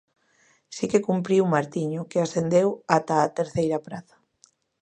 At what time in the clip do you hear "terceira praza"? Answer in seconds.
3.37-4.15